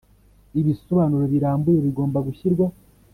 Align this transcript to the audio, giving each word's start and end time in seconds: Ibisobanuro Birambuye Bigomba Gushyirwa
Ibisobanuro 0.59 1.23
Birambuye 1.33 1.79
Bigomba 1.85 2.17
Gushyirwa 2.27 2.65